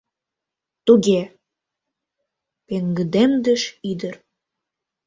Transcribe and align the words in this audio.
—Туге,— 0.85 1.21
пеҥгыдемдыш 2.67 3.61
ӱдыр. 3.91 4.15